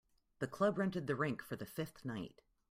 The 0.39 0.47
club 0.47 0.79
rented 0.79 1.05
the 1.05 1.15
rink 1.15 1.43
for 1.43 1.55
the 1.55 1.65
fifth 1.67 2.05
night. 2.05 2.41